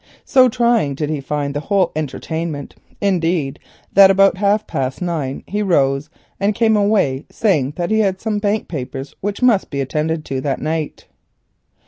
So 0.25 0.49
trying 0.49 0.95
did 0.95 1.11
he 1.11 1.21
find 1.21 1.53
the 1.53 1.59
whole 1.59 1.91
entertainment 1.95 2.73
indeed 3.01 3.59
that 3.93 4.09
about 4.09 4.37
half 4.37 4.65
past 4.65 4.99
nine 4.99 5.43
he 5.45 5.61
rose 5.61 6.09
and 6.39 6.55
came 6.55 6.75
away, 6.75 7.27
saying 7.29 7.73
that 7.75 7.91
he 7.91 7.99
had 7.99 8.15
received 8.15 8.21
some 8.21 8.39
bank 8.39 8.67
papers 8.67 9.13
which 9.21 9.43
must 9.43 9.69
be 9.69 9.79
attended 9.79 10.25
to 10.25 10.41
that 10.41 10.59
night. 10.59 11.05